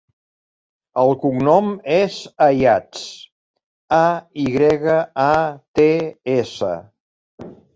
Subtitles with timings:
[1.01, 1.67] El cognom
[1.97, 2.15] és
[2.47, 3.03] Ayats:
[4.01, 4.01] a,
[4.45, 5.31] i grega, a,
[5.81, 5.89] te,
[6.41, 6.75] essa.